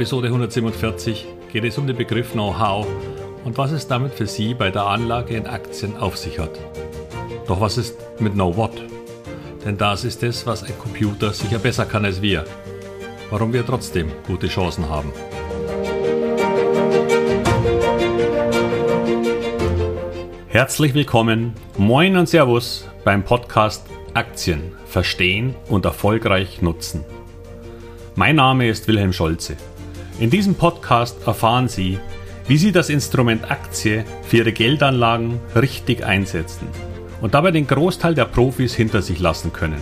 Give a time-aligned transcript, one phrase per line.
[0.00, 2.86] Episode 147 geht es um den Begriff Know-how
[3.44, 6.58] und was es damit für Sie bei der Anlage in Aktien auf sich hat.
[7.46, 8.82] Doch was ist mit Know-what?
[9.62, 12.46] Denn das ist es, was ein Computer sicher besser kann als wir.
[13.28, 15.12] Warum wir trotzdem gute Chancen haben.
[20.48, 27.04] Herzlich willkommen, moin und Servus beim Podcast Aktien verstehen und erfolgreich nutzen.
[28.14, 29.58] Mein Name ist Wilhelm Scholze.
[30.20, 31.98] In diesem Podcast erfahren Sie,
[32.46, 36.68] wie Sie das Instrument Aktie für Ihre Geldanlagen richtig einsetzen
[37.22, 39.80] und dabei den Großteil der Profis hinter sich lassen können.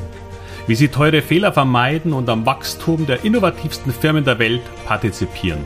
[0.68, 5.64] Wie Sie teure Fehler vermeiden und am Wachstum der innovativsten Firmen der Welt partizipieren.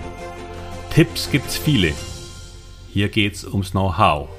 [0.89, 1.93] Tipps gibt's viele.
[2.89, 4.31] Hier geht's ums Know-how.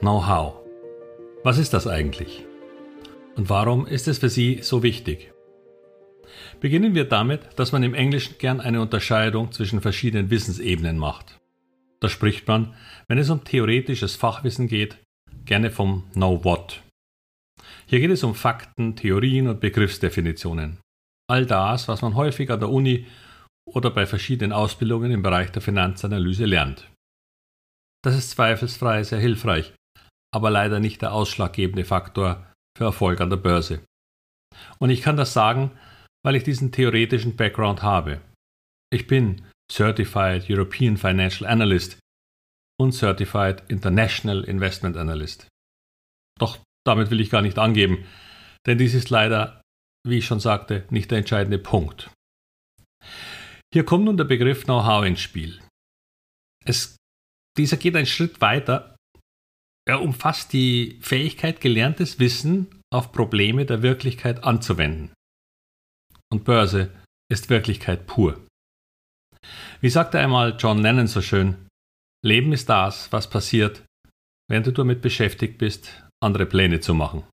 [0.00, 0.54] Know-how.
[1.44, 2.44] Was ist das eigentlich?
[3.36, 5.31] Und warum ist es für Sie so wichtig?
[6.60, 11.38] Beginnen wir damit, dass man im Englischen gern eine Unterscheidung zwischen verschiedenen Wissensebenen macht.
[12.00, 12.74] Da spricht man,
[13.08, 14.98] wenn es um theoretisches Fachwissen geht,
[15.44, 16.82] gerne vom Know What.
[17.86, 20.78] Hier geht es um Fakten, Theorien und Begriffsdefinitionen.
[21.28, 23.06] All das, was man häufig an der Uni
[23.66, 26.90] oder bei verschiedenen Ausbildungen im Bereich der Finanzanalyse lernt.
[28.02, 29.72] Das ist zweifelsfrei sehr hilfreich,
[30.34, 33.84] aber leider nicht der ausschlaggebende Faktor für Erfolg an der Börse.
[34.78, 35.70] Und ich kann das sagen,
[36.24, 38.20] weil ich diesen theoretischen Background habe.
[38.92, 41.98] Ich bin Certified European Financial Analyst
[42.80, 45.48] und Certified International Investment Analyst.
[46.38, 48.04] Doch damit will ich gar nicht angeben,
[48.66, 49.62] denn dies ist leider,
[50.06, 52.10] wie ich schon sagte, nicht der entscheidende Punkt.
[53.72, 55.60] Hier kommt nun der Begriff Know-how ins Spiel.
[56.64, 56.96] Es,
[57.56, 58.92] dieser geht einen Schritt weiter
[59.84, 65.12] er umfasst die Fähigkeit, gelerntes Wissen auf Probleme der Wirklichkeit anzuwenden.
[66.32, 66.90] Und Börse
[67.30, 68.40] ist Wirklichkeit pur.
[69.82, 71.68] Wie sagte einmal John Lennon so schön,
[72.24, 73.82] Leben ist das, was passiert,
[74.48, 77.24] während du damit beschäftigt bist, andere Pläne zu machen.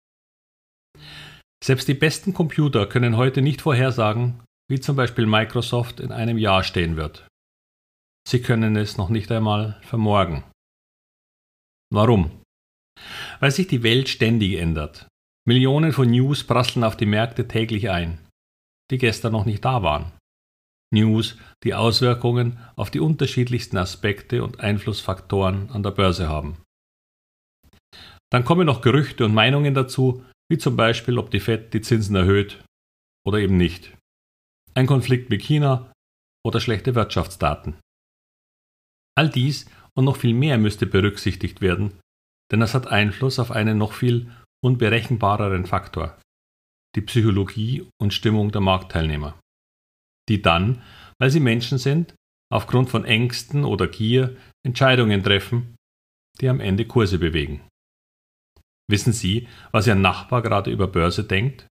[1.64, 6.64] Selbst die besten Computer können heute nicht vorhersagen, wie zum Beispiel Microsoft in einem Jahr
[6.64, 7.26] stehen wird.
[8.28, 10.44] Sie können es noch nicht einmal vermorgen.
[11.90, 12.42] Warum?
[13.40, 15.08] Weil sich die Welt ständig ändert.
[15.48, 18.20] Millionen von News prasseln auf die Märkte täglich ein,
[18.92, 20.12] die gestern noch nicht da waren.
[20.92, 26.58] News, die Auswirkungen auf die unterschiedlichsten Aspekte und Einflussfaktoren an der Börse haben.
[28.32, 32.16] Dann kommen noch Gerüchte und Meinungen dazu, wie zum Beispiel, ob die Fed die Zinsen
[32.16, 32.64] erhöht
[33.26, 33.96] oder eben nicht.
[34.74, 35.92] Ein Konflikt mit China
[36.46, 37.76] oder schlechte Wirtschaftsdaten.
[39.16, 42.00] All dies und noch viel mehr müsste berücksichtigt werden,
[42.52, 44.32] denn es hat Einfluss auf einen noch viel
[44.64, 46.18] unberechenbareren Faktor,
[46.96, 49.40] die Psychologie und Stimmung der Marktteilnehmer,
[50.28, 50.82] die dann,
[51.20, 52.16] weil sie Menschen sind,
[52.52, 54.36] aufgrund von Ängsten oder Gier
[54.66, 55.76] Entscheidungen treffen,
[56.42, 57.62] die am Ende Kurse bewegen.
[58.90, 61.68] Wissen Sie, was Ihr Nachbar gerade über Börse denkt?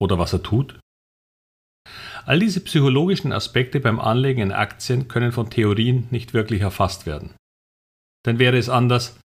[0.00, 0.78] Oder was er tut?
[2.24, 7.34] All diese psychologischen Aspekte beim Anlegen in Aktien können von Theorien nicht wirklich erfasst werden.
[8.26, 9.18] Denn wäre es anders,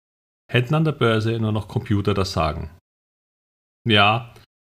[0.51, 2.71] hätten an der Börse nur noch Computer das Sagen.
[3.89, 4.33] Ja,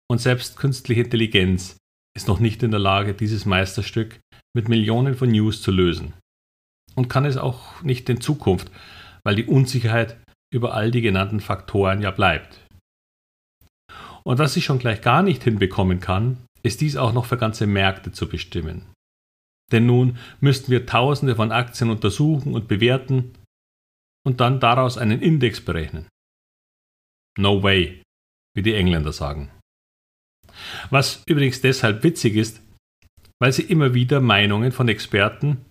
[0.10, 1.78] und selbst künstliche Intelligenz
[2.16, 4.20] ist noch nicht in der Lage, dieses Meisterstück
[4.56, 6.14] mit Millionen von News zu lösen.
[6.96, 8.72] Und kann es auch nicht in Zukunft,
[9.24, 10.18] weil die Unsicherheit
[10.54, 12.66] über all die genannten Faktoren ja bleibt.
[14.24, 17.68] Und was sie schon gleich gar nicht hinbekommen kann, ist dies auch noch für ganze
[17.68, 18.88] Märkte zu bestimmen.
[19.72, 23.34] Denn nun müssten wir Tausende von Aktien untersuchen und bewerten,
[24.26, 26.08] und dann daraus einen Index berechnen.
[27.38, 28.04] No way,
[28.56, 29.50] wie die Engländer sagen.
[30.90, 32.62] Was übrigens deshalb witzig ist,
[33.42, 35.66] weil sie immer wieder Meinungen von Experten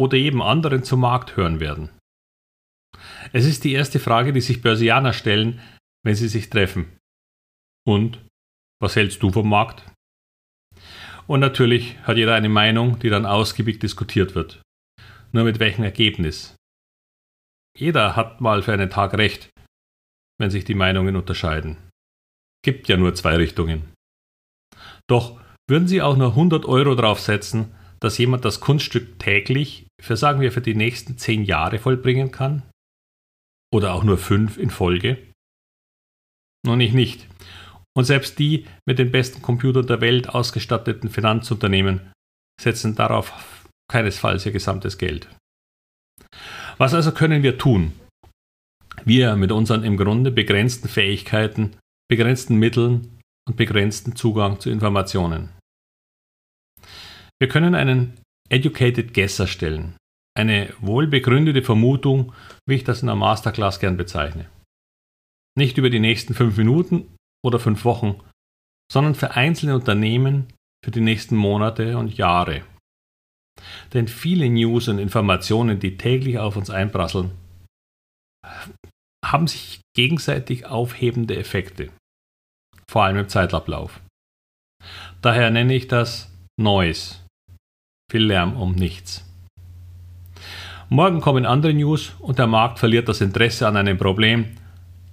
[0.00, 1.90] oder eben anderen zum Markt hören werden.
[3.32, 5.60] Es ist die erste Frage, die sich Börsianer stellen,
[6.04, 6.98] wenn sie sich treffen.
[7.86, 8.24] Und
[8.80, 9.90] was hältst du vom Markt?
[11.26, 14.62] Und natürlich hat jeder eine Meinung, die dann ausgiebig diskutiert wird.
[15.32, 16.54] Nur mit welchem Ergebnis?
[17.76, 19.50] Jeder hat mal für einen Tag recht,
[20.38, 21.76] wenn sich die Meinungen unterscheiden.
[22.62, 23.93] Gibt ja nur zwei Richtungen.
[25.08, 30.40] Doch würden Sie auch nur 100 Euro draufsetzen, dass jemand das Kunststück täglich für sagen
[30.40, 32.62] wir für die nächsten zehn Jahre vollbringen kann?
[33.72, 35.18] Oder auch nur fünf in Folge?
[36.66, 37.26] Nun ich nicht.
[37.96, 42.12] Und selbst die mit den besten Computern der Welt ausgestatteten Finanzunternehmen
[42.60, 45.28] setzen darauf keinesfalls ihr gesamtes Geld.
[46.78, 47.92] Was also können wir tun?
[49.04, 51.76] Wir mit unseren im Grunde begrenzten Fähigkeiten,
[52.08, 55.50] begrenzten Mitteln und begrenzten Zugang zu Informationen.
[57.40, 59.96] Wir können einen Educated Guess erstellen.
[60.36, 62.32] Eine wohlbegründete Vermutung,
[62.68, 64.48] wie ich das in einer Masterclass gern bezeichne.
[65.56, 67.14] Nicht über die nächsten fünf Minuten
[67.44, 68.20] oder fünf Wochen,
[68.90, 70.52] sondern für einzelne Unternehmen
[70.84, 72.64] für die nächsten Monate und Jahre.
[73.92, 77.30] Denn viele News und Informationen, die täglich auf uns einprasseln,
[79.24, 81.90] haben sich gegenseitig aufhebende Effekte,
[82.94, 84.00] vor allem im Zeitablauf.
[85.20, 87.16] Daher nenne ich das Noise.
[88.08, 89.28] Viel Lärm um nichts.
[90.90, 94.56] Morgen kommen andere News und der Markt verliert das Interesse an einem Problem,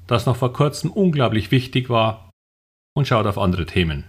[0.06, 2.30] das noch vor kurzem unglaublich wichtig war
[2.96, 4.04] und schaut auf andere Themen.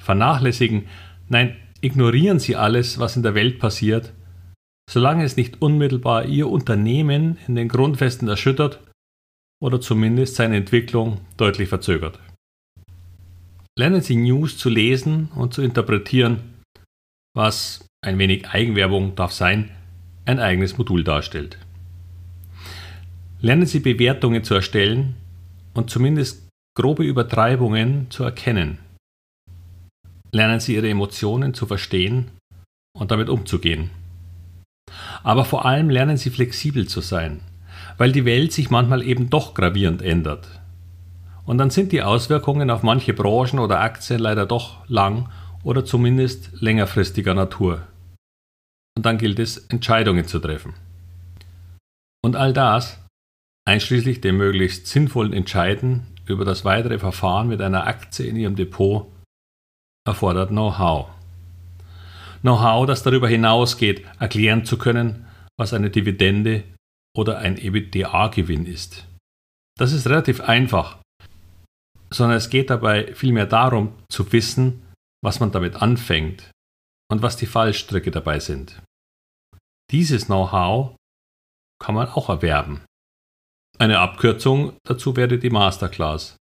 [0.00, 0.88] Vernachlässigen,
[1.28, 4.12] nein, ignorieren Sie alles, was in der Welt passiert,
[4.90, 8.80] solange es nicht unmittelbar Ihr Unternehmen in den Grundfesten erschüttert
[9.62, 12.18] oder zumindest seine Entwicklung deutlich verzögert.
[13.78, 16.62] Lernen Sie News zu lesen und zu interpretieren,
[17.34, 19.70] was ein wenig Eigenwerbung darf sein,
[20.24, 21.58] ein eigenes Modul darstellt.
[23.40, 25.14] Lernen Sie Bewertungen zu erstellen
[25.74, 28.78] und zumindest grobe Übertreibungen zu erkennen.
[30.32, 32.30] Lernen Sie Ihre Emotionen zu verstehen
[32.92, 33.90] und damit umzugehen.
[35.22, 37.40] Aber vor allem lernen Sie flexibel zu sein,
[38.00, 40.48] weil die Welt sich manchmal eben doch gravierend ändert.
[41.44, 45.28] Und dann sind die Auswirkungen auf manche Branchen oder Aktien leider doch lang
[45.64, 47.82] oder zumindest längerfristiger Natur.
[48.96, 50.72] Und dann gilt es, Entscheidungen zu treffen.
[52.24, 53.04] Und all das,
[53.68, 59.12] einschließlich dem möglichst sinnvollen Entscheiden über das weitere Verfahren mit einer Aktie in Ihrem Depot,
[60.06, 61.10] erfordert Know-how.
[62.40, 65.26] Know-how, das darüber hinausgeht, erklären zu können,
[65.58, 66.64] was eine Dividende
[67.16, 69.06] oder ein EBITDA-Gewinn ist.
[69.78, 71.00] Das ist relativ einfach,
[72.12, 74.92] sondern es geht dabei vielmehr darum zu wissen,
[75.22, 76.50] was man damit anfängt
[77.10, 78.82] und was die Fallstricke dabei sind.
[79.90, 80.94] Dieses Know-how
[81.82, 82.84] kann man auch erwerben.
[83.78, 86.36] Eine Abkürzung dazu wäre die Masterclass.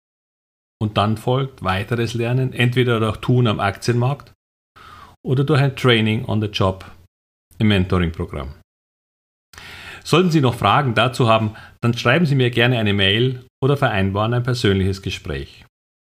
[0.81, 4.33] Und dann folgt weiteres Lernen, entweder durch Tun am Aktienmarkt
[5.25, 6.89] oder durch ein Training on the Job
[7.59, 8.53] im Mentoring-Programm.
[10.05, 14.35] Sollten Sie noch Fragen dazu haben, dann schreiben Sie mir gerne eine Mail oder vereinbaren
[14.35, 15.65] ein persönliches Gespräch.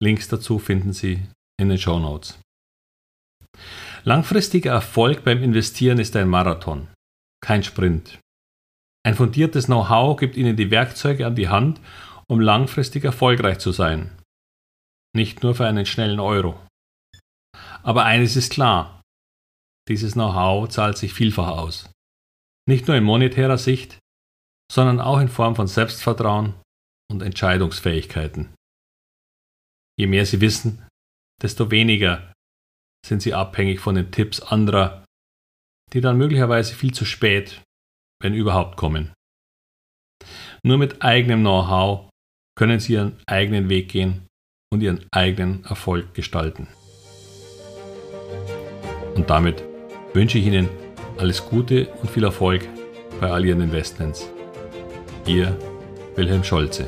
[0.01, 1.21] Links dazu finden Sie
[1.61, 2.39] in den Show Notes.
[4.03, 6.87] Langfristiger Erfolg beim Investieren ist ein Marathon,
[7.41, 8.19] kein Sprint.
[9.05, 11.79] Ein fundiertes Know-how gibt Ihnen die Werkzeuge an die Hand,
[12.27, 14.09] um langfristig erfolgreich zu sein.
[15.15, 16.59] Nicht nur für einen schnellen Euro.
[17.83, 19.01] Aber eines ist klar,
[19.87, 21.89] dieses Know-how zahlt sich vielfach aus.
[22.67, 23.99] Nicht nur in monetärer Sicht,
[24.71, 26.55] sondern auch in Form von Selbstvertrauen
[27.11, 28.55] und Entscheidungsfähigkeiten.
[29.99, 30.87] Je mehr Sie wissen,
[31.41, 32.33] desto weniger
[33.05, 35.05] sind Sie abhängig von den Tipps anderer,
[35.93, 37.61] die dann möglicherweise viel zu spät,
[38.21, 39.13] wenn überhaupt, kommen.
[40.63, 42.09] Nur mit eigenem Know-how
[42.57, 44.27] können Sie Ihren eigenen Weg gehen
[44.73, 46.67] und Ihren eigenen Erfolg gestalten.
[49.13, 49.63] Und damit
[50.13, 50.67] wünsche ich Ihnen
[51.17, 52.67] alles Gute und viel Erfolg
[53.19, 54.29] bei all Ihren Investments.
[55.25, 55.57] Ihr
[56.15, 56.85] Wilhelm Scholze.